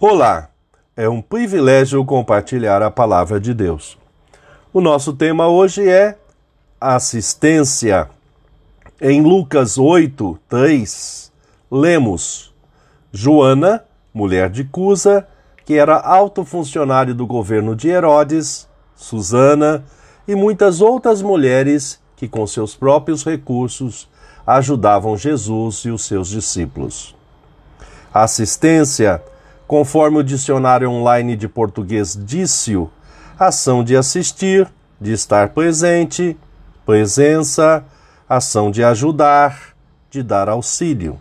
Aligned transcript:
Olá, 0.00 0.50
é 0.96 1.08
um 1.08 1.20
privilégio 1.20 2.04
compartilhar 2.04 2.82
a 2.82 2.88
palavra 2.88 3.40
de 3.40 3.52
Deus. 3.52 3.98
O 4.72 4.80
nosso 4.80 5.12
tema 5.12 5.48
hoje 5.48 5.88
é 5.88 6.16
assistência. 6.80 8.08
Em 9.00 9.20
Lucas 9.20 9.76
8, 9.76 10.38
3, 10.48 11.32
lemos: 11.68 12.54
Joana, 13.10 13.82
mulher 14.14 14.48
de 14.50 14.62
Cusa, 14.62 15.26
que 15.64 15.74
era 15.74 15.96
alto 15.96 16.44
funcionário 16.44 17.12
do 17.12 17.26
governo 17.26 17.74
de 17.74 17.88
Herodes, 17.88 18.68
Susana 18.94 19.84
e 20.28 20.36
muitas 20.36 20.80
outras 20.80 21.20
mulheres 21.22 22.00
que, 22.14 22.28
com 22.28 22.46
seus 22.46 22.76
próprios 22.76 23.24
recursos, 23.24 24.08
ajudavam 24.46 25.16
Jesus 25.16 25.78
e 25.78 25.90
os 25.90 26.04
seus 26.04 26.28
discípulos. 26.28 27.16
A 28.14 28.22
assistência 28.22 29.20
conforme 29.68 30.16
o 30.16 30.24
dicionário 30.24 30.90
online 30.90 31.36
de 31.36 31.46
português 31.46 32.18
disse-o, 32.18 32.90
ação 33.38 33.84
de 33.84 33.94
assistir, 33.94 34.66
de 34.98 35.12
estar 35.12 35.50
presente, 35.50 36.36
presença, 36.86 37.84
ação 38.26 38.70
de 38.70 38.82
ajudar, 38.82 39.76
de 40.10 40.22
dar 40.22 40.48
auxílio. 40.48 41.20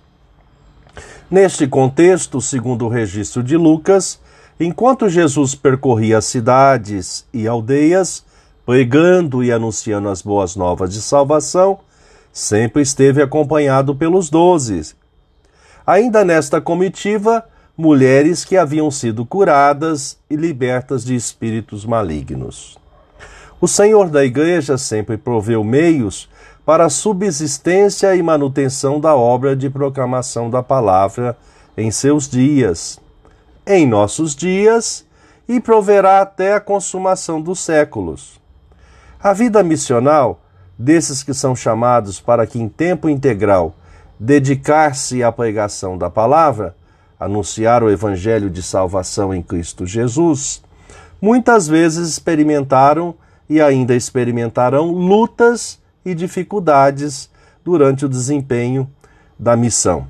Neste 1.30 1.68
contexto, 1.68 2.40
segundo 2.40 2.86
o 2.86 2.90
registro 2.90 3.44
de 3.44 3.58
Lucas, 3.58 4.18
enquanto 4.58 5.10
Jesus 5.10 5.54
percorria 5.54 6.22
cidades 6.22 7.28
e 7.34 7.46
aldeias, 7.50 8.24
pregando 8.66 9.44
e 9.44 9.52
anunciando 9.52 10.08
as 10.08 10.22
boas 10.22 10.56
novas 10.56 10.94
de 10.94 11.02
salvação, 11.02 11.80
sempre 12.32 12.82
esteve 12.82 13.22
acompanhado 13.22 13.94
pelos 13.94 14.30
doze. 14.30 14.96
Ainda 15.86 16.24
nesta 16.24 16.62
comitiva, 16.62 17.44
mulheres 17.78 18.44
que 18.44 18.58
haviam 18.58 18.90
sido 18.90 19.24
curadas 19.24 20.18
e 20.28 20.36
libertas 20.36 21.06
de 21.06 21.16
espíritos 21.16 21.86
malignos. 21.86 22.76
O 23.62 23.68
Senhor 23.68 24.10
da 24.10 24.26
Igreja 24.26 24.80
sempre 24.80 25.16
proveu 25.16 25.64
meios 25.64 26.28
para 26.66 26.86
a 26.86 26.90
subsistência 26.90 28.16
e 28.16 28.24
manutenção 28.24 29.00
da 29.00 29.16
obra 29.16 29.56
de 29.56 29.70
proclamação 29.70 30.50
da 30.50 30.64
palavra 30.64 31.38
em 31.78 31.92
seus 31.92 32.28
dias, 32.28 33.00
em 33.66 33.86
nossos 33.88 34.36
dias 34.36 35.06
e 35.48 35.60
proverá 35.60 36.22
até 36.22 36.54
a 36.54 36.60
consumação 36.60 37.40
dos 37.40 37.60
séculos. 37.60 38.42
A 39.22 39.34
vida 39.34 39.62
missional 39.62 40.42
desses 40.78 41.22
que 41.22 41.34
são 41.34 41.56
chamados 41.56 42.20
para 42.20 42.46
que 42.48 42.60
em 42.60 42.68
tempo 42.68 43.08
integral 43.08 43.76
dedicar-se 44.20 45.24
à 45.24 45.32
pregação 45.32 45.96
da 45.96 46.10
palavra 46.10 46.76
anunciar 47.20 47.84
o 47.84 47.90
evangelho 47.90 48.50
de 48.50 48.62
salvação 48.62 49.34
em 49.34 49.42
Cristo 49.42 49.86
Jesus, 49.86 50.62
muitas 51.22 51.68
vezes 51.68 52.10
experimentaram 52.10 53.16
e 53.50 53.62
ainda 53.62 53.96
experimentarão 53.96 54.92
lutas 54.92 55.80
e 56.06 56.14
dificuldades 56.14 57.30
durante 57.64 58.06
o 58.06 58.10
desempenho 58.10 58.90
da 59.38 59.56
missão. 59.56 60.08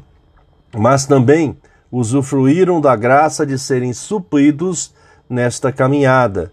Mas 0.76 1.06
também 1.06 1.58
usufruíram 1.92 2.82
da 2.82 2.96
graça 2.96 3.46
de 3.46 3.58
serem 3.58 3.94
supridos 3.94 4.94
nesta 5.30 5.72
caminhada, 5.72 6.52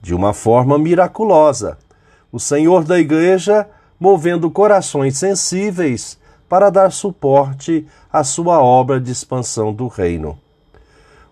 de 0.00 0.14
uma 0.14 0.32
forma 0.32 0.78
miraculosa. 0.78 1.78
O 2.30 2.38
Senhor 2.38 2.84
da 2.84 2.98
Igreja 2.98 3.68
movendo 3.98 4.50
corações 4.50 5.18
sensíveis 5.18 6.18
para 6.48 6.70
dar 6.70 6.92
suporte 6.92 7.86
à 8.12 8.22
sua 8.22 8.60
obra 8.60 9.00
de 9.00 9.10
expansão 9.10 9.72
do 9.72 9.88
reino. 9.88 10.38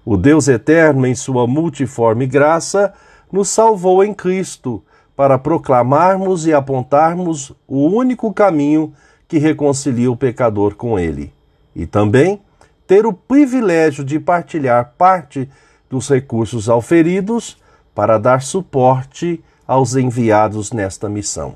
O 0.04 0.16
Deus 0.16 0.48
eterno, 0.48 1.06
em 1.06 1.14
sua 1.14 1.46
multiforme 1.46 2.26
graça, 2.26 2.92
nos 3.32 3.48
salvou 3.48 4.04
em 4.04 4.12
Cristo 4.12 4.82
para 5.16 5.38
proclamarmos 5.38 6.46
e 6.46 6.52
apontarmos 6.52 7.52
o 7.66 7.86
único 7.86 8.32
caminho 8.32 8.92
que 9.26 9.38
reconcilia 9.38 10.10
o 10.10 10.16
pecador 10.16 10.74
com 10.74 10.98
ele, 10.98 11.32
e 11.74 11.86
também 11.86 12.40
ter 12.86 13.06
o 13.06 13.12
privilégio 13.12 14.04
de 14.04 14.20
partilhar 14.20 14.92
parte 14.98 15.48
dos 15.88 16.08
recursos 16.08 16.68
auferidos 16.68 17.56
para 17.94 18.18
dar 18.18 18.42
suporte 18.42 19.42
aos 19.66 19.96
enviados 19.96 20.72
nesta 20.72 21.08
missão. 21.08 21.54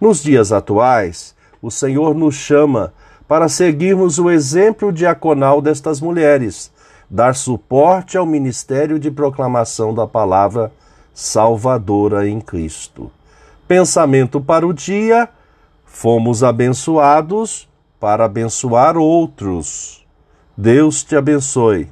Nos 0.00 0.22
dias 0.22 0.52
atuais, 0.52 1.34
o 1.62 1.70
Senhor 1.70 2.14
nos 2.14 2.34
chama 2.34 2.92
para 3.28 3.48
seguirmos 3.48 4.18
o 4.18 4.28
exemplo 4.28 4.92
diaconal 4.92 5.62
destas 5.62 6.00
mulheres, 6.00 6.72
dar 7.08 7.34
suporte 7.34 8.18
ao 8.18 8.26
ministério 8.26 8.98
de 8.98 9.10
proclamação 9.10 9.94
da 9.94 10.06
palavra 10.06 10.72
salvadora 11.14 12.28
em 12.28 12.40
Cristo. 12.40 13.10
Pensamento 13.68 14.40
para 14.40 14.66
o 14.66 14.72
dia: 14.72 15.28
fomos 15.86 16.42
abençoados 16.42 17.68
para 18.00 18.24
abençoar 18.24 18.96
outros. 18.96 20.04
Deus 20.56 21.04
te 21.04 21.16
abençoe. 21.16 21.88